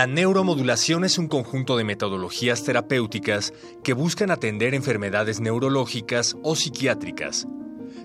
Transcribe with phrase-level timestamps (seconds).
[0.00, 3.52] La neuromodulación es un conjunto de metodologías terapéuticas
[3.84, 7.46] que buscan atender enfermedades neurológicas o psiquiátricas.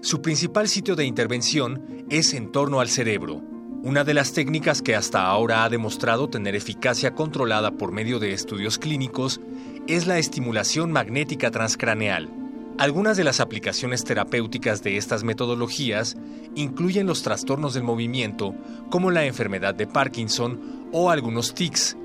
[0.01, 3.41] Su principal sitio de intervención es en torno al cerebro,
[3.81, 8.33] una de las técnicas que hasta ahora ha demostrado tener eficacia controlada por medio de
[8.33, 9.39] estudios clínicos
[9.87, 12.44] es la estimulación magnética transcraneal.
[12.77, 16.17] Algunas de las aplicaciones terapéuticas de estas metodologías
[16.55, 18.53] incluyen los trastornos del movimiento,
[18.89, 21.95] como la enfermedad de Parkinson o algunos tics,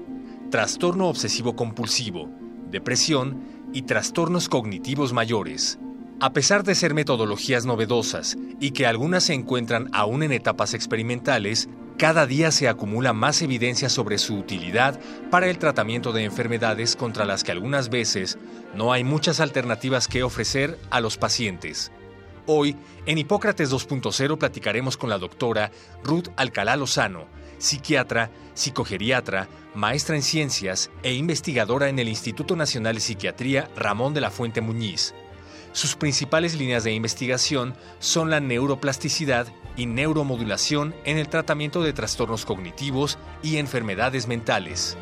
[0.50, 2.30] trastorno obsesivo compulsivo,
[2.70, 5.80] depresión y trastornos cognitivos mayores.
[6.20, 11.68] A pesar de ser metodologías novedosas y que algunas se encuentran aún en etapas experimentales,
[12.00, 14.98] cada día se acumula más evidencia sobre su utilidad
[15.30, 18.38] para el tratamiento de enfermedades contra las que algunas veces
[18.74, 21.92] no hay muchas alternativas que ofrecer a los pacientes.
[22.46, 27.26] Hoy, en Hipócrates 2.0 platicaremos con la doctora Ruth Alcalá Lozano,
[27.58, 34.22] psiquiatra, psicogeriatra, maestra en ciencias e investigadora en el Instituto Nacional de Psiquiatría Ramón de
[34.22, 35.14] la Fuente Muñiz.
[35.72, 42.44] Sus principales líneas de investigación son la neuroplasticidad y neuromodulación en el tratamiento de trastornos
[42.44, 44.96] cognitivos y enfermedades mentales.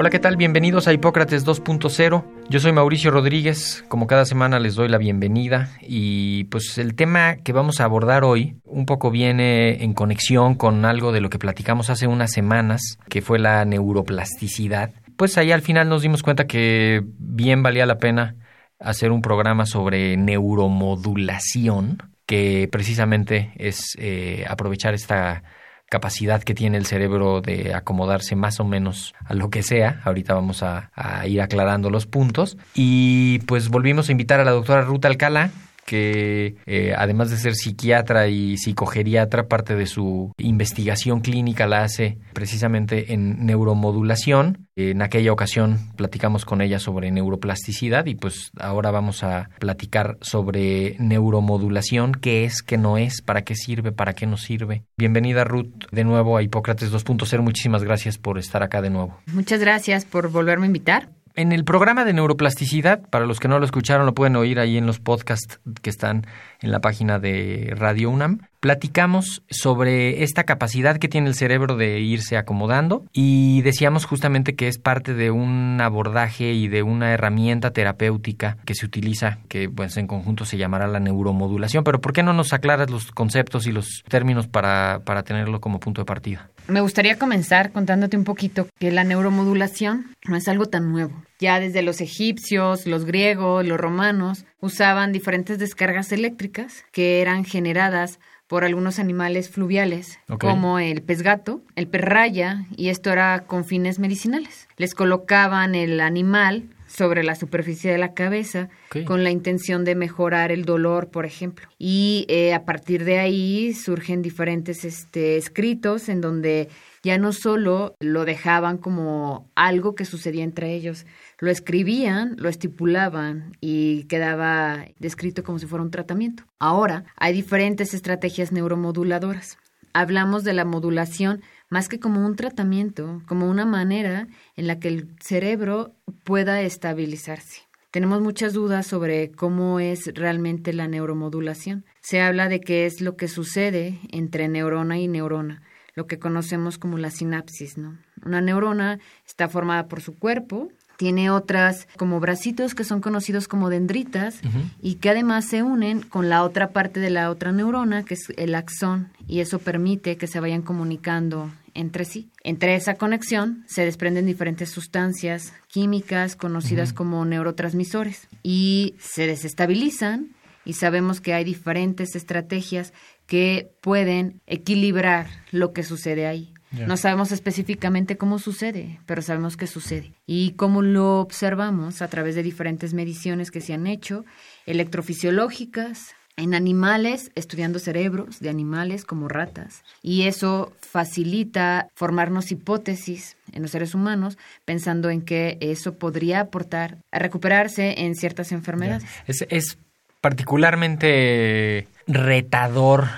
[0.00, 0.36] Hola, ¿qué tal?
[0.36, 2.24] Bienvenidos a Hipócrates 2.0.
[2.48, 3.84] Yo soy Mauricio Rodríguez.
[3.88, 8.22] Como cada semana les doy la bienvenida y pues el tema que vamos a abordar
[8.22, 13.00] hoy un poco viene en conexión con algo de lo que platicamos hace unas semanas,
[13.08, 14.92] que fue la neuroplasticidad.
[15.16, 18.36] Pues ahí al final nos dimos cuenta que bien valía la pena
[18.78, 25.42] hacer un programa sobre neuromodulación, que precisamente es eh, aprovechar esta
[25.88, 30.00] capacidad que tiene el cerebro de acomodarse más o menos a lo que sea.
[30.04, 30.90] Ahorita vamos a,
[31.26, 32.56] ir aclarando los puntos.
[32.74, 35.50] Y pues volvimos a invitar a la doctora Ruth Alcalá,
[35.88, 42.18] que eh, además de ser psiquiatra y psicogeriatra, parte de su investigación clínica la hace
[42.34, 44.68] precisamente en neuromodulación.
[44.76, 50.94] En aquella ocasión platicamos con ella sobre neuroplasticidad y pues ahora vamos a platicar sobre
[50.98, 54.84] neuromodulación, qué es, qué no es, para qué sirve, para qué no sirve.
[54.98, 57.40] Bienvenida Ruth de nuevo a Hipócrates 2.0.
[57.40, 59.18] Muchísimas gracias por estar acá de nuevo.
[59.32, 61.08] Muchas gracias por volverme a invitar.
[61.38, 64.76] En el programa de neuroplasticidad, para los que no lo escucharon, lo pueden oír ahí
[64.76, 66.26] en los podcasts que están
[66.60, 68.40] en la página de Radio UNAM.
[68.58, 74.66] Platicamos sobre esta capacidad que tiene el cerebro de irse acomodando y decíamos justamente que
[74.66, 79.96] es parte de un abordaje y de una herramienta terapéutica que se utiliza, que pues
[79.96, 81.84] en conjunto se llamará la neuromodulación.
[81.84, 85.78] Pero ¿por qué no nos aclaras los conceptos y los términos para, para tenerlo como
[85.78, 86.50] punto de partida?
[86.68, 91.22] Me gustaría comenzar contándote un poquito que la neuromodulación no es algo tan nuevo.
[91.40, 98.20] Ya desde los egipcios, los griegos, los romanos usaban diferentes descargas eléctricas que eran generadas
[98.48, 100.50] por algunos animales fluviales, okay.
[100.50, 104.68] como el pez gato, el pez raya, y esto era con fines medicinales.
[104.76, 109.04] Les colocaban el animal sobre la superficie de la cabeza okay.
[109.04, 111.68] con la intención de mejorar el dolor, por ejemplo.
[111.78, 116.68] Y eh, a partir de ahí surgen diferentes este, escritos en donde
[117.02, 121.06] ya no solo lo dejaban como algo que sucedía entre ellos,
[121.38, 126.44] lo escribían, lo estipulaban y quedaba descrito como si fuera un tratamiento.
[126.58, 129.58] Ahora hay diferentes estrategias neuromoduladoras.
[129.92, 134.88] Hablamos de la modulación más que como un tratamiento, como una manera en la que
[134.88, 137.62] el cerebro pueda estabilizarse.
[137.90, 141.86] Tenemos muchas dudas sobre cómo es realmente la neuromodulación.
[142.00, 145.62] Se habla de qué es lo que sucede entre neurona y neurona,
[145.94, 147.98] lo que conocemos como la sinapsis, ¿no?
[148.24, 150.68] Una neurona está formada por su cuerpo,
[150.98, 154.70] tiene otras como bracitos que son conocidos como dendritas uh -huh.
[154.82, 158.32] y que además se unen con la otra parte de la otra neurona, que es
[158.36, 162.30] el axón, y eso permite que se vayan comunicando entre sí.
[162.42, 166.96] Entre esa conexión se desprenden diferentes sustancias químicas conocidas uh -huh.
[166.96, 170.34] como neurotransmisores y se desestabilizan
[170.64, 172.92] y sabemos que hay diferentes estrategias
[173.28, 176.52] que pueden equilibrar lo que sucede ahí.
[176.70, 180.12] No sabemos específicamente cómo sucede, pero sabemos que sucede.
[180.26, 184.24] Y cómo lo observamos a través de diferentes mediciones que se han hecho,
[184.66, 189.82] electrofisiológicas, en animales, estudiando cerebros de animales como ratas.
[190.02, 196.98] Y eso facilita formarnos hipótesis en los seres humanos, pensando en que eso podría aportar
[197.10, 199.04] a recuperarse en ciertas enfermedades.
[199.26, 199.78] Es, es
[200.20, 203.08] particularmente retador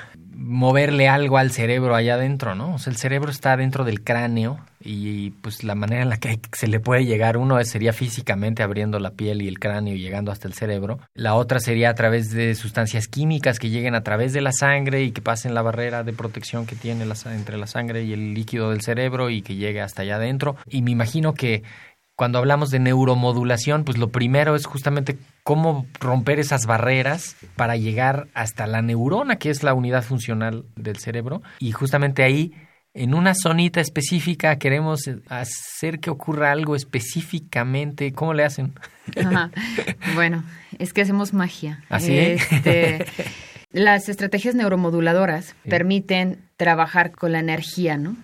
[0.41, 2.75] moverle algo al cerebro allá adentro, ¿no?
[2.75, 6.41] O sea, el cerebro está dentro del cráneo y pues la manera en la que
[6.53, 10.33] se le puede llegar uno sería físicamente abriendo la piel y el cráneo y llegando
[10.33, 10.99] hasta el cerebro.
[11.13, 15.03] La otra sería a través de sustancias químicas que lleguen a través de la sangre
[15.03, 18.33] y que pasen la barrera de protección que tiene la, entre la sangre y el
[18.33, 20.57] líquido del cerebro y que llegue hasta allá adentro.
[20.67, 21.63] Y me imagino que
[22.21, 28.29] cuando hablamos de neuromodulación, pues lo primero es justamente cómo romper esas barreras para llegar
[28.35, 31.41] hasta la neurona, que es la unidad funcional del cerebro.
[31.61, 32.53] Y justamente ahí,
[32.93, 38.13] en una zonita específica, queremos hacer que ocurra algo específicamente.
[38.13, 38.75] ¿Cómo le hacen?
[40.15, 40.45] Bueno,
[40.79, 41.83] es que hacemos magia.
[41.89, 42.19] ¿Así?
[42.19, 43.07] ¿Ah, este,
[43.73, 48.15] las estrategias neuromoduladoras permiten trabajar con la energía, ¿no?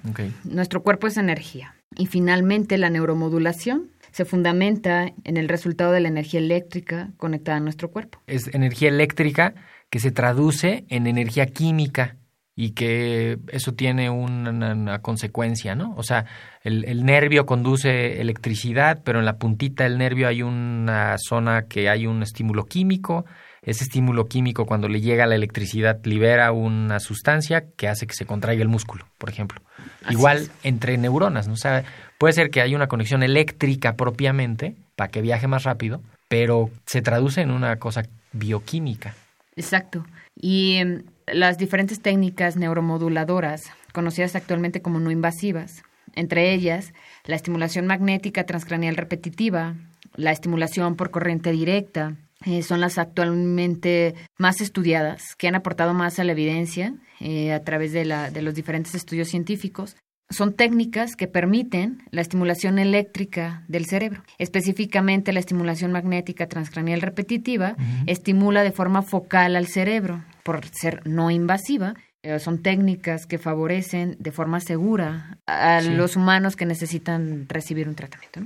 [0.44, 1.75] Nuestro cuerpo es energía.
[1.96, 7.60] Y finalmente la neuromodulación se fundamenta en el resultado de la energía eléctrica conectada a
[7.60, 8.20] nuestro cuerpo.
[8.26, 9.54] Es energía eléctrica
[9.90, 12.16] que se traduce en energía química
[12.54, 15.94] y que eso tiene una, consecuencia, ¿no?
[15.96, 16.24] O sea,
[16.62, 21.90] el, el, nervio conduce electricidad, pero en la puntita del nervio hay una zona que
[21.90, 23.26] hay un estímulo químico.
[23.66, 28.24] Ese estímulo químico, cuando le llega la electricidad, libera una sustancia que hace que se
[28.24, 29.60] contraiga el músculo, por ejemplo.
[30.08, 31.54] Igual entre neuronas, ¿no?
[31.54, 31.84] O sea,
[32.16, 37.02] puede ser que haya una conexión eléctrica propiamente para que viaje más rápido, pero se
[37.02, 39.16] traduce en una cosa bioquímica.
[39.56, 40.06] Exacto.
[40.36, 45.82] Y em, las diferentes técnicas neuromoduladoras, conocidas actualmente como no invasivas,
[46.14, 46.92] entre ellas
[47.24, 49.74] la estimulación magnética transcranial repetitiva,
[50.14, 56.18] la estimulación por corriente directa, eh, son las actualmente más estudiadas, que han aportado más
[56.18, 59.96] a la evidencia eh, a través de, la, de los diferentes estudios científicos.
[60.28, 64.24] Son técnicas que permiten la estimulación eléctrica del cerebro.
[64.38, 71.30] Específicamente la estimulación magnética transcranial repetitiva estimula de forma focal al cerebro por ser no
[71.30, 71.94] invasiva.
[72.26, 77.94] Eh, son técnicas que favorecen de forma segura a los humanos que necesitan recibir un
[77.94, 78.40] tratamiento.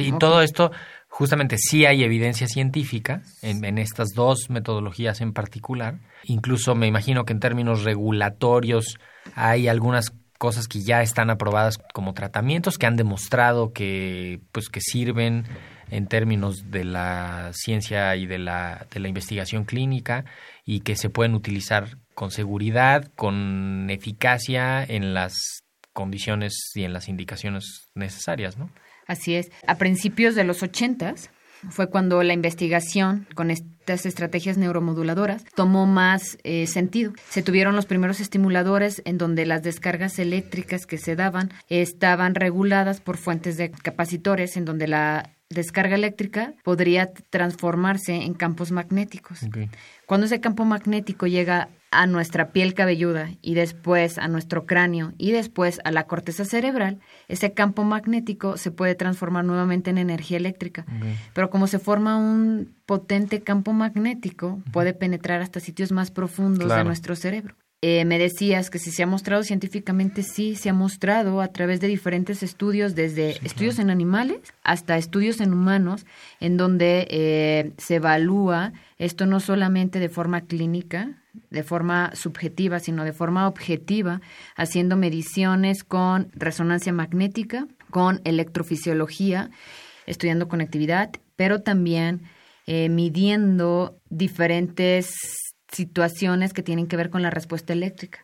[0.00, 0.70] y todo esto
[1.08, 5.96] justamente sí hay evidencia científica en, estas dos metodologías en particular.
[6.22, 9.00] Incluso me imagino que en términos regulatorios
[9.34, 14.80] hay algunas cosas que ya están aprobadas como tratamientos que han demostrado que pues que
[14.80, 15.44] sirven
[15.90, 20.24] en términos de la ciencia y de la, de la investigación clínica
[20.64, 25.34] y que se pueden utilizar con seguridad, con eficacia en las
[25.92, 28.70] condiciones y en las indicaciones necesarias, ¿no?
[29.06, 29.50] Así es.
[29.66, 31.30] A principios de los ochentas
[31.70, 37.12] fue cuando la investigación con estas estrategias neuromoduladoras tomó más eh, sentido.
[37.28, 43.00] Se tuvieron los primeros estimuladores en donde las descargas eléctricas que se daban estaban reguladas
[43.00, 49.40] por fuentes de capacitores, en donde la descarga eléctrica podría transformarse en campos magnéticos.
[50.06, 55.32] Cuando ese campo magnético llega a nuestra piel cabelluda y después a nuestro cráneo y
[55.32, 56.98] después a la corteza cerebral,
[57.28, 60.84] ese campo magnético se puede transformar nuevamente en energía eléctrica.
[61.32, 66.84] Pero como se forma un potente campo magnético, puede penetrar hasta sitios más profundos de
[66.84, 67.54] nuestro cerebro.
[67.86, 71.80] Eh, me decías que si se ha mostrado científicamente, sí, se ha mostrado a través
[71.80, 76.06] de diferentes estudios, desde estudios en animales hasta estudios en humanos,
[76.40, 83.04] en donde eh, se evalúa esto no solamente de forma clínica, de forma subjetiva, sino
[83.04, 84.22] de forma objetiva,
[84.56, 89.50] haciendo mediciones con resonancia magnética, con electrofisiología,
[90.06, 92.22] estudiando conectividad, pero también
[92.66, 95.43] eh, midiendo diferentes
[95.74, 98.20] situaciones que tienen que ver con la respuesta eléctrica.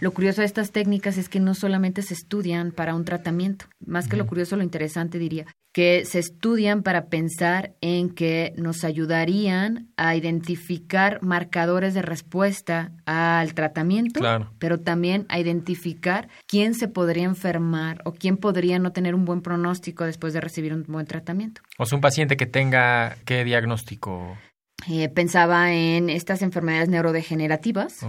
[0.00, 4.08] Lo curioso de estas técnicas es que no solamente se estudian para un tratamiento, más
[4.08, 9.88] que lo curioso, lo interesante diría, que se estudian para pensar en que nos ayudarían
[9.96, 14.20] a identificar marcadores de respuesta al tratamiento,
[14.60, 19.42] pero también a identificar quién se podría enfermar o quién podría no tener un buen
[19.42, 21.60] pronóstico después de recibir un buen tratamiento.
[21.76, 24.38] O sea, un paciente que tenga qué diagnóstico
[24.88, 28.00] eh, pensaba en estas enfermedades neurodegenerativas,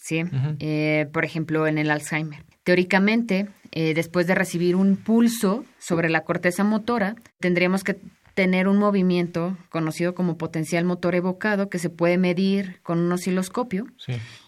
[0.00, 0.24] ¿sí?
[0.60, 2.44] Eh, por ejemplo, en el Alzheimer.
[2.62, 7.98] Teóricamente, eh, después de recibir un pulso sobre la corteza motora, tendríamos que
[8.34, 13.84] tener un movimiento conocido como potencial motor evocado que se puede medir con un osciloscopio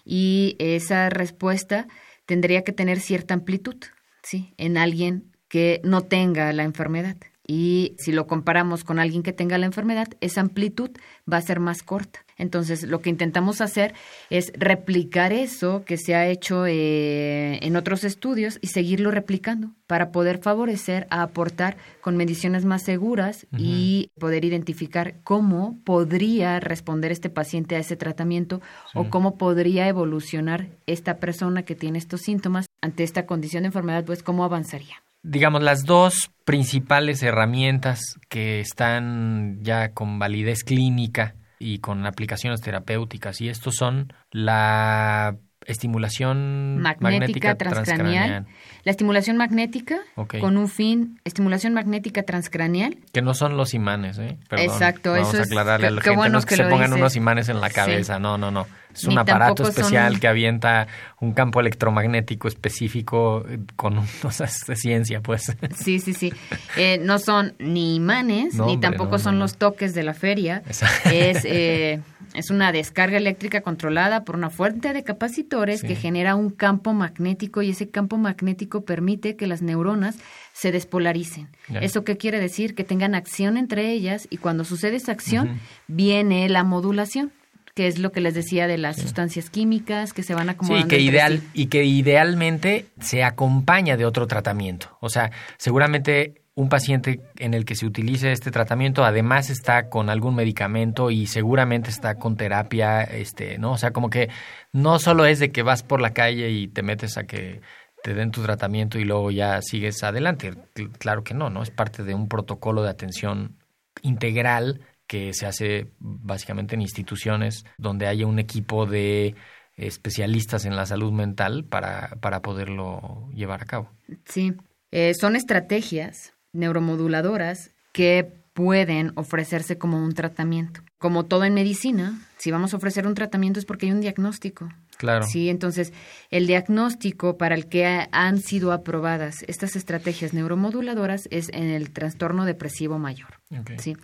[0.07, 1.87] y esa respuesta
[2.25, 3.77] tendría que tener cierta amplitud
[4.25, 4.55] ¿sí?
[4.57, 7.17] En alguien que no tenga la enfermedad.
[7.47, 10.91] Y si lo comparamos con alguien que tenga la enfermedad, esa amplitud
[11.31, 12.25] va a ser más corta.
[12.37, 13.95] Entonces, lo que intentamos hacer
[14.31, 20.11] es replicar eso que se ha hecho eh, en otros estudios y seguirlo replicando para
[20.11, 27.31] poder favorecer a aportar con mediciones más seguras y poder identificar cómo podría responder este
[27.31, 28.61] paciente a ese tratamiento
[28.95, 34.05] o cómo podría evolucionar esta persona que tiene estos síntomas ante esta condición de enfermedad,
[34.05, 41.79] pues cómo avanzaría digamos, las dos principales herramientas que están ya con validez clínica y
[41.79, 48.47] con aplicaciones terapéuticas y estos son la estimulación magnética, transcranial.
[48.85, 50.01] La estimulación magnética
[50.41, 52.99] con un fin, estimulación magnética transcranial.
[53.13, 54.37] Que no son los imanes, ¿eh?
[54.49, 57.17] Perdón, Exacto, vamos eso a aclararle a la gente, no es que, se pongan unos
[57.17, 58.67] imanes en la cabeza, no, no, no.
[58.95, 60.87] Es un aparato especial que avienta
[61.21, 65.57] un campo electromagnético específico eh, con cosas de ciencia, pues.
[65.77, 66.33] Sí, sí, sí.
[66.77, 70.63] Eh, no son ni imanes, ni tampoco son los toques de la feria.
[71.05, 72.01] Es, eh,
[72.35, 77.63] es una descarga eléctrica controlada por una fuente de capacitores que genera un campo magnético
[77.63, 80.17] y ese campo magnético permite que las neuronas
[80.53, 81.49] se despolaricen.
[81.81, 82.75] ¿Eso qué quiere decir?
[82.75, 87.33] Que tengan acción entre ellas y cuando sucede esa acción viene la modulación
[87.75, 90.89] que es lo que les decía de las sustancias químicas que se van acomodando.
[90.89, 94.97] Sí, que ideal, y que idealmente se acompaña de otro tratamiento.
[95.01, 100.09] O sea, seguramente un paciente en el que se utilice este tratamiento además está con
[100.09, 103.73] algún medicamento y seguramente está con terapia, este, ¿no?
[103.73, 104.31] O sea, como que
[104.73, 107.61] no solo es de que vas por la calle y te metes a que
[108.05, 110.53] te den tu tratamiento y luego ya sigues adelante.
[110.99, 111.63] Claro que no, ¿no?
[111.63, 113.57] Es parte de un protocolo de atención
[114.03, 114.81] integral
[115.15, 119.37] que se hace básicamente en instituciones donde haya un equipo de
[119.77, 123.91] especialistas en la salud mental para, para poderlo llevar a cabo.
[124.25, 124.55] Sí,
[124.91, 130.81] eh, son estrategias neuromoduladoras que pueden ofrecerse como un tratamiento.
[130.99, 134.69] Como todo en medicina, si vamos a ofrecer un tratamiento es porque hay un diagnóstico.
[134.97, 135.27] Claro.
[135.27, 135.93] Sí, entonces
[136.31, 142.45] el diagnóstico para el que han sido aprobadas estas estrategias neuromoduladoras es en el trastorno
[142.45, 143.39] depresivo mayor.
[143.79, 143.97] Sí.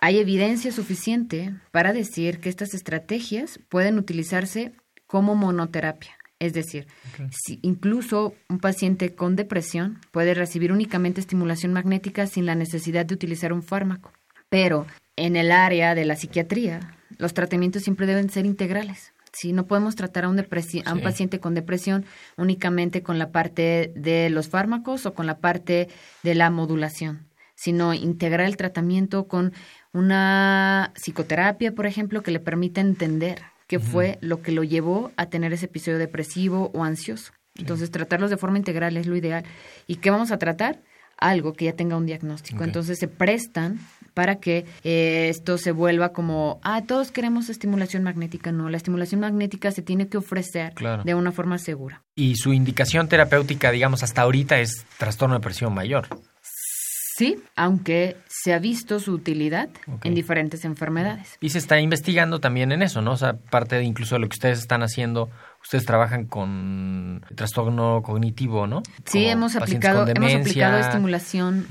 [0.00, 4.72] Hay evidencia suficiente para decir que estas estrategias pueden utilizarse
[5.06, 6.16] como monoterapia.
[6.38, 6.86] Es decir,
[7.30, 13.14] si incluso un paciente con depresión puede recibir únicamente estimulación magnética sin la necesidad de
[13.14, 14.12] utilizar un fármaco.
[14.50, 14.86] Pero
[15.16, 16.80] en el área de la psiquiatría,
[17.16, 19.14] los tratamientos siempre deben ser integrales.
[19.32, 22.04] Si no podemos tratar a un, a un paciente con depresión
[22.36, 25.88] únicamente con la parte de los fármacos o con la parte
[26.22, 29.52] de la modulación, sino integrar el tratamiento con
[29.96, 35.26] una psicoterapia, por ejemplo, que le permita entender qué fue lo que lo llevó a
[35.26, 37.32] tener ese episodio depresivo o ansioso.
[37.56, 39.44] Entonces, tratarlos de forma integral es lo ideal.
[39.86, 40.80] ¿Y qué vamos a tratar?
[41.18, 42.62] Algo que ya tenga un diagnóstico.
[42.62, 43.80] Entonces, se prestan
[44.12, 48.52] para que eh, esto se vuelva como, ah, todos queremos estimulación magnética.
[48.52, 50.74] No, la estimulación magnética se tiene que ofrecer
[51.04, 52.02] de una forma segura.
[52.14, 56.08] Y su indicación terapéutica, digamos, hasta ahorita es trastorno de presión mayor.
[57.16, 59.70] Sí, aunque se ha visto su utilidad
[60.04, 61.38] en diferentes enfermedades.
[61.40, 63.12] Y se está investigando también en eso, ¿no?
[63.12, 65.30] O sea, parte de incluso lo que ustedes están haciendo,
[65.62, 68.82] ustedes trabajan con trastorno cognitivo, ¿no?
[69.06, 71.66] Sí, hemos aplicado, hemos aplicado estimulación.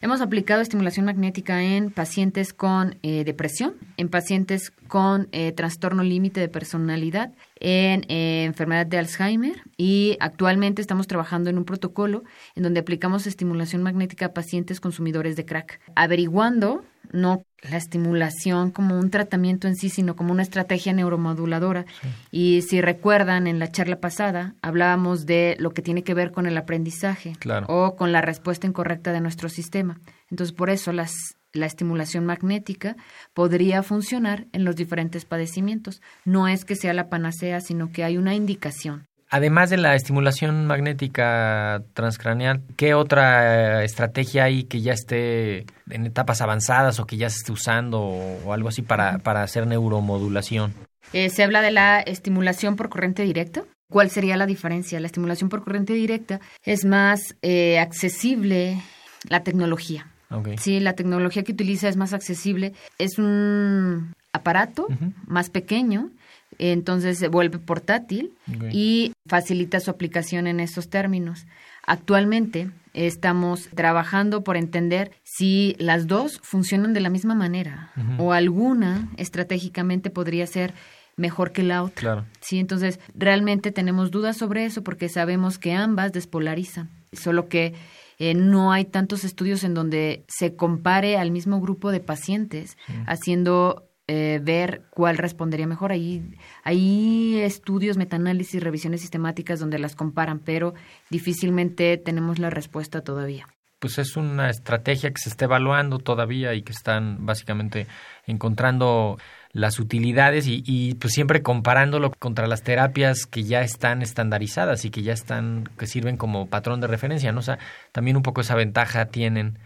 [0.00, 6.40] Hemos aplicado estimulación magnética en pacientes con eh, depresión, en pacientes con eh, trastorno límite
[6.40, 12.62] de personalidad, en eh, enfermedad de Alzheimer y actualmente estamos trabajando en un protocolo en
[12.62, 19.10] donde aplicamos estimulación magnética a pacientes consumidores de crack, averiguando no la estimulación como un
[19.10, 21.86] tratamiento en sí, sino como una estrategia neuromoduladora.
[22.30, 26.46] Y si recuerdan, en la charla pasada hablábamos de lo que tiene que ver con
[26.46, 27.34] el aprendizaje
[27.68, 30.00] o con la respuesta incorrecta de nuestro sistema.
[30.30, 32.96] Entonces, por eso las, la estimulación magnética
[33.34, 36.02] podría funcionar en los diferentes padecimientos.
[36.24, 40.66] No es que sea la panacea, sino que hay una indicación además de la estimulación
[40.66, 47.30] magnética transcraneal, ¿qué otra estrategia hay que ya esté en etapas avanzadas o que ya
[47.30, 50.74] se esté usando o, algo así para, para hacer neuromodulación?
[51.12, 53.64] Eh, se habla de la estimulación por corriente directa.
[53.90, 54.98] ¿Cuál sería la diferencia?
[54.98, 58.82] La estimulación por corriente directa es más eh, accesible
[59.28, 60.10] la tecnología.
[60.58, 62.72] Sí, la tecnología que utiliza es más accesible.
[62.98, 64.88] Es un aparato
[65.26, 66.10] más pequeño
[66.58, 68.32] entonces se vuelve portátil
[68.72, 71.46] y facilita su aplicación en esos términos.
[71.86, 79.08] Actualmente estamos trabajando por entender si las dos funcionan de la misma manera o alguna
[79.16, 80.74] estratégicamente podría ser
[81.16, 82.00] mejor que la otra.
[82.00, 82.24] Claro.
[82.40, 87.74] Sí, entonces realmente tenemos dudas sobre eso porque sabemos que ambas despolarizan, solo que
[88.18, 93.86] eh, no hay tantos estudios en donde se compare al mismo grupo de pacientes haciendo
[94.08, 95.90] eh, ver cuál respondería mejor.
[95.90, 100.74] Hay, hay estudios, metaanálisis, revisiones sistemáticas donde las comparan, pero
[101.10, 103.48] difícilmente tenemos la respuesta todavía.
[103.80, 107.88] Pues es una estrategia que se está evaluando todavía y que están básicamente
[108.26, 109.18] encontrando
[109.56, 114.90] las utilidades y, y, pues siempre comparándolo contra las terapias que ya están estandarizadas y
[114.90, 117.38] que ya están, que sirven como patrón de referencia, ¿no?
[117.38, 117.58] O sea,
[117.90, 119.58] también un poco esa ventaja tienen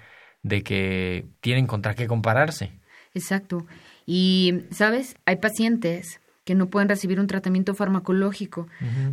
[0.45, 2.71] de que tienen contra qué compararse.
[3.15, 3.67] Exacto.
[4.07, 5.17] Y, ¿sabes?
[5.27, 6.21] Hay pacientes
[6.51, 8.67] que no pueden recibir un tratamiento farmacológico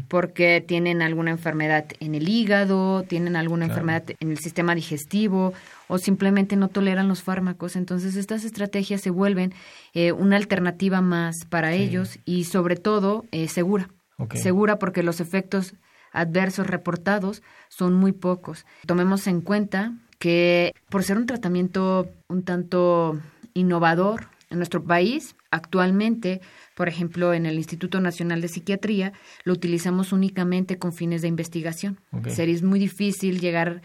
[0.07, 5.53] porque tienen alguna enfermedad en el hígado, tienen alguna enfermedad en el sistema digestivo
[5.87, 7.75] o simplemente no toleran los fármacos.
[7.75, 9.53] Entonces estas estrategias se vuelven
[9.93, 13.87] eh, una alternativa más para ellos y sobre todo eh, segura.
[14.33, 15.75] Segura porque los efectos
[16.13, 18.65] adversos reportados son muy pocos.
[18.87, 23.19] Tomemos en cuenta que por ser un tratamiento un tanto
[23.53, 26.41] innovador en nuestro país, actualmente
[26.77, 29.11] por ejemplo, en el Instituto Nacional de Psiquiatría
[29.43, 31.99] lo utilizamos únicamente con fines de investigación.
[32.27, 33.81] Sería muy difícil llegar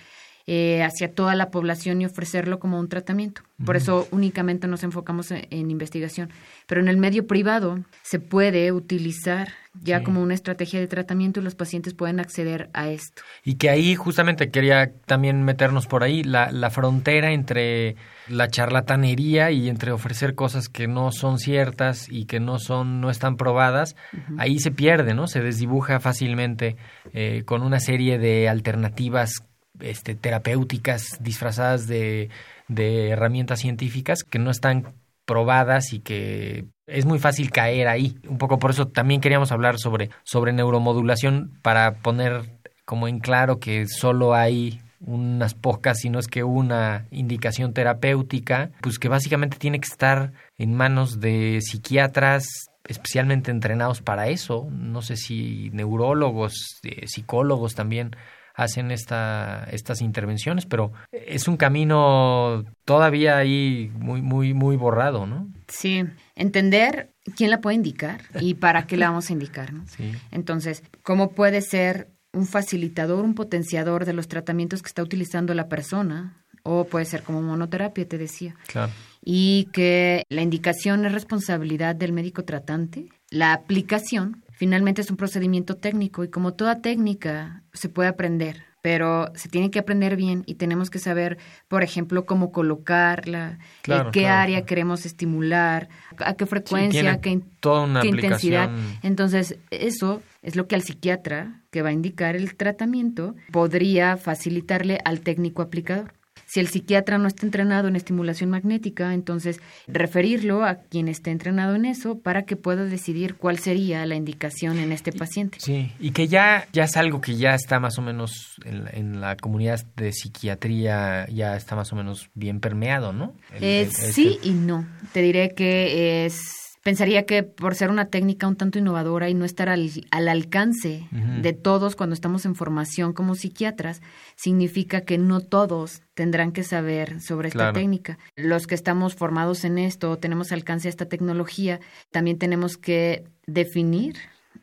[0.47, 3.41] eh, hacia toda la población y ofrecerlo como un tratamiento.
[3.65, 6.29] Por eso únicamente nos enfocamos en, investigación.
[6.67, 11.43] Pero en el medio privado se puede utilizar ya como una estrategia de tratamiento y
[11.43, 13.23] los pacientes pueden acceder a esto.
[13.45, 17.97] Y que ahí justamente quería también meternos por ahí, la, la frontera entre
[18.29, 23.11] la charlatanería y entre ofrecer cosas que no son ciertas y que no son no
[23.11, 23.97] están probadas
[24.39, 26.77] ahí se pierde no se desdibuja fácilmente
[27.13, 29.45] eh, con una serie de alternativas
[29.81, 32.31] este, terapéuticas disfrazadas de,
[32.69, 38.17] de herramientas científicas que no están probadas y que es muy fácil caer ahí.
[38.29, 42.51] Un poco por eso también queríamos hablar sobre, sobre neuromodulación para poner
[42.85, 48.71] como en claro que solo hay unas pocas, si no es que una indicación terapéutica,
[48.81, 52.45] pues que básicamente tiene que estar en manos de psiquiatras
[52.85, 54.69] especialmente entrenados para eso.
[54.71, 58.17] No sé si neurólogos, eh, psicólogos también
[58.55, 65.49] hacen esta, estas intervenciones, pero es un camino todavía ahí muy, muy, muy borrado, ¿no?
[65.69, 69.85] Sí, entender quién la puede indicar y para qué la vamos a indicar, ¿no?
[69.87, 70.13] Sí.
[70.31, 75.69] Entonces, ¿cómo puede ser un facilitador, un potenciador de los tratamientos que está utilizando la
[75.69, 78.55] persona, o puede ser como monoterapia, te decía.
[78.67, 78.93] Claro.
[79.25, 83.09] Y que la indicación es responsabilidad del médico tratante.
[83.31, 89.33] La aplicación finalmente es un procedimiento técnico y como toda técnica se puede aprender, pero
[89.35, 91.39] se tiene que aprender bien y tenemos que saber,
[91.69, 95.89] por ejemplo, cómo colocarla, eh, qué área queremos estimular,
[96.19, 98.71] a qué frecuencia, qué, qué intensidad.
[99.03, 104.99] Entonces, eso es lo que al psiquiatra que va a indicar el tratamiento podría facilitarle
[105.05, 106.13] al técnico aplicador.
[106.53, 111.75] Si el psiquiatra no está entrenado en estimulación magnética, entonces referirlo a quien esté entrenado
[111.77, 115.57] en eso para que pueda decidir cuál sería la indicación en este paciente.
[115.59, 119.35] Sí, y que ya, ya es algo que ya está más o menos en, la
[119.37, 123.35] comunidad de psiquiatría, ya está más o menos bien permeado, ¿no?
[123.55, 124.87] Eh, sí y no.
[125.15, 129.45] Te diré que es Pensaría que por ser una técnica un tanto innovadora y no
[129.45, 134.03] estar al, al alcance de todos cuando estamos en formación como psiquiatras,
[134.35, 138.19] significa que no todos tendrán que saber sobre esta técnica.
[138.35, 141.79] Los que estamos formados en esto, tenemos alcance a esta tecnología,
[142.11, 144.17] también tenemos que definir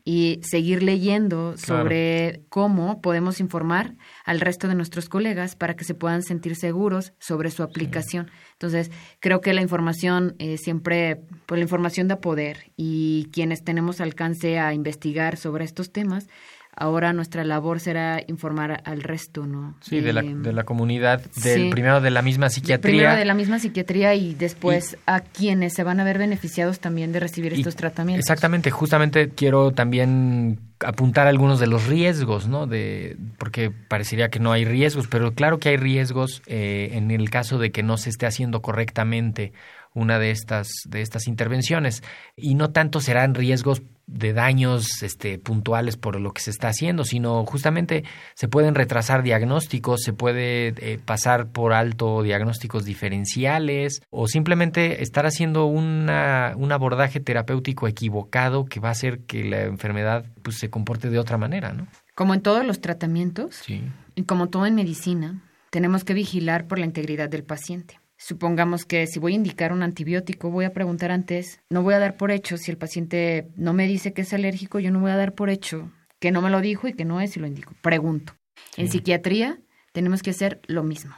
[0.04, 5.94] y seguir leyendo sobre cómo podemos informar al resto de nuestros colegas para que se
[5.94, 8.30] puedan sentir seguros sobre su aplicación.
[8.52, 14.00] Entonces, creo que la información eh, siempre, pues la información da poder y quienes tenemos
[14.00, 16.28] alcance a investigar sobre estos temas,
[16.76, 19.74] ahora nuestra labor será informar al resto, ¿no?
[19.80, 22.92] Sí, de, la, eh, de la comunidad, del, primero de la misma psiquiatría.
[22.92, 27.12] Primero de la misma psiquiatría y después a quienes se van a ver beneficiados también
[27.12, 28.24] de recibir estos tratamientos.
[28.24, 32.66] Exactamente, justamente quiero también apuntar algunos de los riesgos, ¿no?
[32.66, 37.30] De, porque parecería que no hay riesgos, pero claro que hay riesgos eh, en el
[37.30, 39.52] caso de que no se esté haciendo correctamente
[39.92, 42.02] una de estas, de estas intervenciones.
[42.36, 47.04] Y no tanto serán riesgos de daños este, puntuales por lo que se está haciendo,
[47.04, 54.26] sino justamente se pueden retrasar diagnósticos, se puede eh, pasar por alto diagnósticos diferenciales o
[54.26, 60.24] simplemente estar haciendo una, un abordaje terapéutico equivocado que va a hacer que la enfermedad
[60.42, 61.86] pues, se comporte de otra manera, ¿no?
[62.14, 63.82] Como en todos los tratamientos sí.
[64.16, 67.99] y como todo en medicina, tenemos que vigilar por la integridad del paciente.
[68.22, 71.98] Supongamos que si voy a indicar un antibiótico, voy a preguntar antes, no voy a
[71.98, 75.10] dar por hecho, si el paciente no me dice que es alérgico, yo no voy
[75.10, 77.46] a dar por hecho que no me lo dijo y que no es y lo
[77.46, 77.74] indico.
[77.80, 78.34] Pregunto.
[78.76, 79.58] En psiquiatría
[79.92, 81.14] tenemos que hacer lo mismo.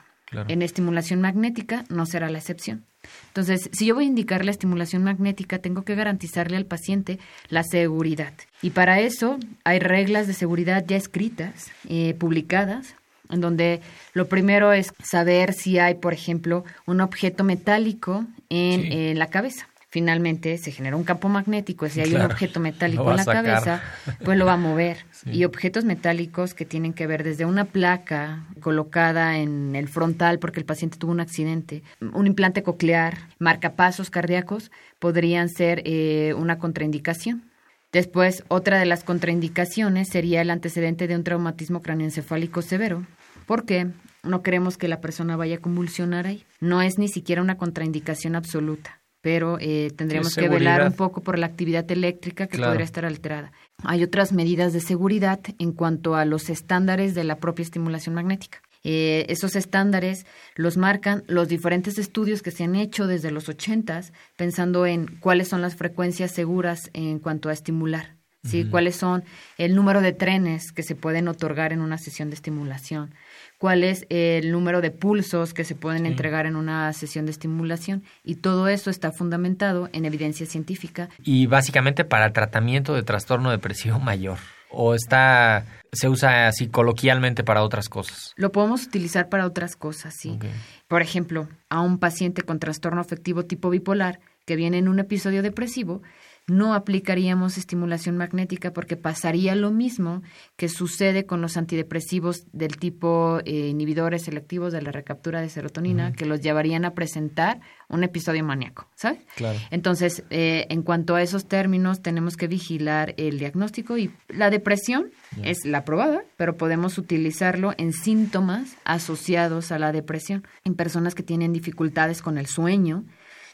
[0.49, 2.87] En estimulación magnética no será la excepción.
[3.29, 7.65] Entonces, si yo voy a indicar la estimulación magnética, tengo que garantizarle al paciente la
[7.65, 8.33] seguridad.
[8.63, 12.95] Y para eso hay reglas de seguridad ya escritas, eh, publicadas,
[13.33, 13.81] en donde
[14.13, 19.69] lo primero es saber si hay, por ejemplo, un objeto metálico en, la cabeza.
[19.89, 23.83] Finalmente se genera un campo magnético, si hay un objeto metálico en la cabeza,
[24.25, 24.99] pues lo va a mover.
[25.25, 30.59] Y objetos metálicos que tienen que ver desde una placa colocada en el frontal porque
[30.59, 37.53] el paciente tuvo un accidente, un implante coclear, marcapasos cardíacos, podrían ser eh, una contraindicación.
[37.93, 43.07] Después, otra de las contraindicaciones sería el antecedente de un traumatismo craneoencefálico severo,
[43.47, 43.89] porque
[44.23, 46.45] no queremos que la persona vaya a convulsionar ahí.
[46.61, 51.39] No es ni siquiera una contraindicación absoluta, pero eh, tendríamos que velar un poco por
[51.39, 53.53] la actividad eléctrica que podría estar alterada.
[53.85, 58.63] Hay otras medidas de seguridad en cuanto a los estándares de la propia estimulación magnética.
[58.85, 60.27] Eh, esos estándares
[60.57, 64.03] los marcan los diferentes estudios que se han hecho desde los 80
[64.37, 68.17] pensando en cuáles son las frecuencias seguras en cuanto a estimular.
[68.45, 68.65] ¿sí?
[68.65, 69.25] ¿Cuáles son
[69.57, 73.15] el número de trenes que se pueden otorgar en una sesión de estimulación?
[73.63, 78.03] Cuál es el número de pulsos que se pueden entregar en una sesión de estimulación
[78.25, 81.11] y todo eso está fundamentado en evidencia científica.
[81.23, 87.63] Y básicamente para tratamiento de trastorno depresivo mayor o está se usa así coloquialmente para
[87.63, 88.33] otras cosas.
[88.35, 90.41] Lo podemos utilizar para otras cosas, sí.
[90.89, 95.41] Por ejemplo, a un paciente con trastorno afectivo tipo bipolar que viene en un episodio
[95.41, 96.03] depresivo,
[96.47, 100.23] no aplicaríamos estimulación magnética porque pasaría lo mismo
[100.57, 106.13] que sucede con los antidepresivos del tipo eh, inhibidores selectivos de la recaptura de serotonina,
[106.13, 109.21] que los llevarían a presentar un episodio maníaco, ¿sabes?
[109.37, 109.59] Claro.
[109.71, 115.11] Entonces, eh, en cuanto a esos términos, tenemos que vigilar el diagnóstico y la depresión
[115.43, 121.23] es la probada, pero podemos utilizarlo en síntomas asociados a la depresión, en personas que
[121.23, 123.05] tienen dificultades con el sueño,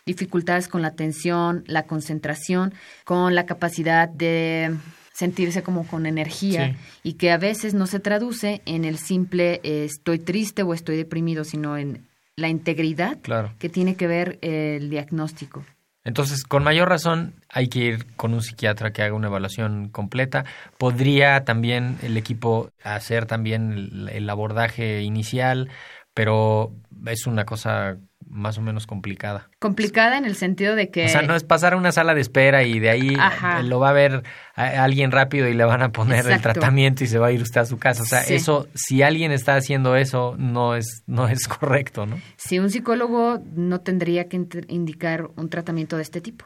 [0.09, 2.73] dificultades con la atención, la concentración,
[3.05, 4.75] con la capacidad de
[5.13, 9.85] sentirse como con energía y que a veces no se traduce en el simple eh,
[9.85, 13.19] estoy triste o estoy deprimido, sino en la integridad
[13.59, 15.65] que tiene que ver el diagnóstico.
[16.05, 20.47] Entonces, con mayor razón, hay que ir con un psiquiatra que haga una evaluación completa.
[20.79, 25.69] Podría también el equipo hacer también el abordaje inicial,
[26.15, 26.73] pero
[27.07, 27.99] es una cosa
[28.31, 29.49] más o menos complicada.
[29.59, 31.07] Complicada en el sentido de que...
[31.07, 33.17] O sea, no es pasar a una sala de espera y de ahí
[33.65, 34.23] lo va a ver
[34.55, 37.61] alguien rápido y le van a poner el tratamiento y se va a ir usted
[37.61, 38.03] a su casa.
[38.03, 42.21] O sea, eso, si alguien está haciendo eso, no es, no es correcto, ¿no?
[42.37, 44.37] Si un psicólogo no tendría que
[44.69, 46.45] indicar un tratamiento de este tipo.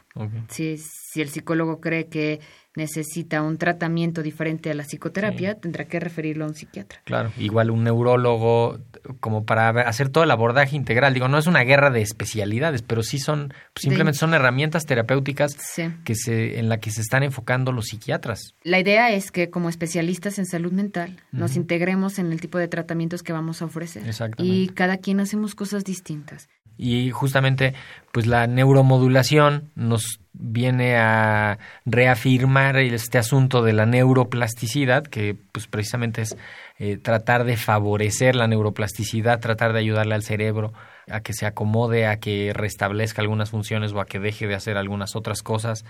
[0.49, 2.39] Si, si el psicólogo cree que
[2.75, 6.99] necesita un tratamiento diferente a la psicoterapia, tendrá que referirlo a un psiquiatra.
[7.03, 8.79] Claro, igual un neurólogo,
[9.19, 11.13] como para hacer todo el abordaje integral.
[11.13, 15.55] Digo, no es una guerra de especialidades, pero sí son, pues, simplemente son herramientas terapéuticas
[16.03, 18.55] que se, en la que se están enfocando los psiquiatras.
[18.63, 22.67] La idea es que como especialistas en salud mental nos integremos en el tipo de
[22.67, 24.03] tratamientos que vamos a ofrecer.
[24.37, 26.49] Y cada quien hacemos cosas distintas.
[26.77, 27.73] Y justamente,
[28.11, 36.23] pues la neuromodulación nos viene a reafirmar este asunto de la neuroplasticidad, que pues precisamente
[36.23, 36.35] es
[36.79, 40.73] eh, tratar de favorecer la neuroplasticidad, tratar de ayudarle al cerebro
[41.09, 44.77] a que se acomode, a que restablezca algunas funciones o a que deje de hacer
[44.77, 45.85] algunas otras cosas.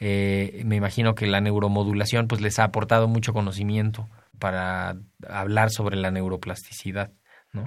[0.00, 4.96] Eh, me imagino que la neuromodulación pues les ha aportado mucho conocimiento para
[5.28, 7.12] hablar sobre la neuroplasticidad.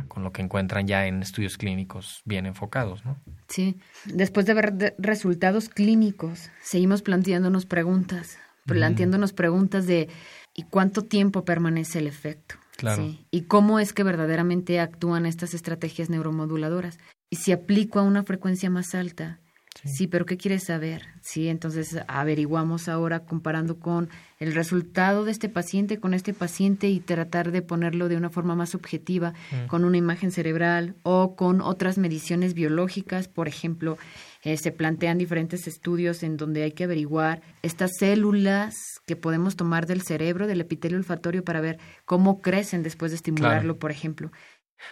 [0.08, 3.17] Con lo que encuentran ya en estudios clínicos bien enfocados, ¿no?
[3.47, 3.80] Sí.
[4.06, 10.10] Después de ver resultados clínicos, seguimos planteándonos preguntas, planteándonos preguntas de
[10.54, 12.56] ¿y cuánto tiempo permanece el efecto?
[12.76, 13.15] Claro.
[13.32, 17.00] ¿Y cómo es que verdaderamente actúan estas estrategias neuromoduladoras?
[17.30, 19.39] Y si aplico a una frecuencia más alta,
[19.83, 20.07] Sí.
[20.07, 21.03] pero ¿qué quieres saber?
[21.21, 24.09] Sí, entonces averiguamos ahora comparando con
[24.39, 28.55] el resultado de este paciente con este paciente y tratar de ponerlo de una forma
[28.55, 29.67] más objetiva mm.
[29.67, 33.97] con una imagen cerebral o con otras mediciones biológicas, por ejemplo,
[34.43, 39.87] eh, se plantean diferentes estudios en donde hay que averiguar estas células que podemos tomar
[39.87, 44.31] del cerebro, del epitelio olfatorio para ver cómo crecen después de estimularlo, por ejemplo.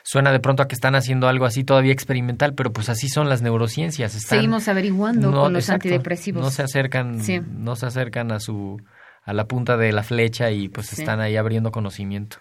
[0.04, 3.30] Suena de pronto a que están haciendo algo así todavía experimental, pero pues así son
[3.30, 4.12] las neurociencias.
[4.14, 6.44] Seguimos averiguando con los antidepresivos.
[6.44, 7.22] No se acercan,
[7.58, 8.78] no se acercan a su
[9.24, 12.38] a la punta de la flecha y pues están ahí abriendo conocimiento.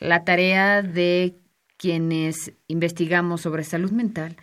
[0.00, 1.36] La tarea de
[1.76, 4.36] quienes investigamos sobre salud mental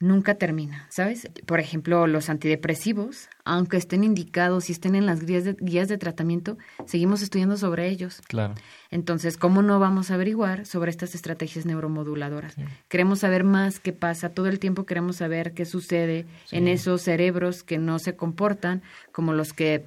[0.00, 1.28] nunca termina, ¿sabes?
[1.44, 5.98] Por ejemplo, los antidepresivos, aunque estén indicados y estén en las guías de, guías de
[5.98, 6.56] tratamiento,
[6.86, 8.20] seguimos estudiando sobre ellos.
[8.28, 8.54] Claro.
[8.90, 12.54] Entonces, ¿cómo no vamos a averiguar sobre estas estrategias neuromoduladoras?
[12.88, 17.64] Queremos saber más qué pasa, todo el tiempo queremos saber qué sucede en esos cerebros
[17.64, 19.84] que no se comportan como los que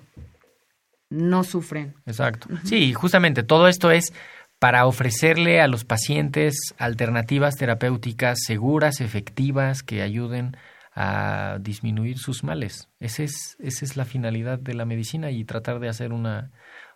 [1.09, 1.93] no sufren.
[2.05, 2.47] Exacto.
[2.63, 4.13] Sí, justamente todo esto es
[4.61, 10.55] para ofrecerle a los pacientes alternativas terapéuticas seguras, efectivas, que ayuden
[10.93, 12.87] a disminuir sus males.
[12.99, 16.51] Ese es, esa es la finalidad de la medicina y tratar de hacer una,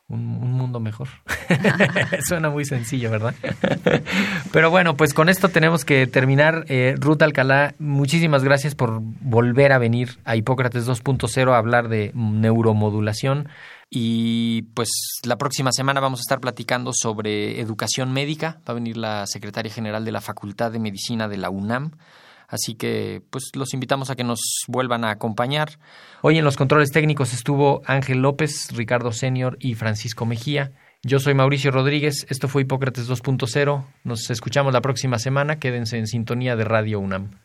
[0.08, 1.08] un, mundo mejor.
[2.28, 3.34] Suena muy sencillo, ¿verdad?
[4.52, 6.66] Pero bueno, pues con esto tenemos que terminar.
[6.68, 12.12] Eh, Ruth Alcalá, muchísimas gracias por volver a venir a Hipócrates 2.0 a hablar de
[12.14, 13.50] neuromodulación.
[13.98, 14.90] Y pues
[15.24, 18.60] la próxima semana vamos a estar platicando sobre educación médica.
[18.68, 21.92] Va a venir la secretaria general de la Facultad de Medicina de la UNAM.
[22.50, 25.80] Así que pues los invitamos a que nos vuelvan a acompañar.
[26.22, 30.74] Hoy en los controles técnicos estuvo Ángel López, Ricardo Senior y Francisco Mejía.
[31.02, 33.86] Yo soy Mauricio Rodríguez, esto fue Hipócrates 2.0.
[34.04, 37.45] Nos escuchamos la próxima semana, quédense en sintonía de Radio UNAM.